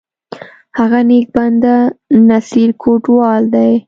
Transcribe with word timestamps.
هغه 0.79 0.99
نیک 1.09 1.27
بنده، 1.37 1.75
نصیر 2.29 2.69
کوټوال 2.81 3.41
دی! 3.55 3.71